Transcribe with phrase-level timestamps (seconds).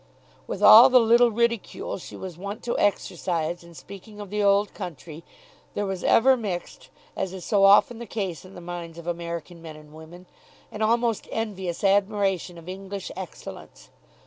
[0.47, 4.73] With all the little ridicule she was wont to exercise in speaking of the old
[4.73, 5.23] country
[5.75, 9.61] there was ever mixed, as is so often the case in the minds of American
[9.61, 10.25] men and women,
[10.71, 13.91] an almost envious admiration of English excellence.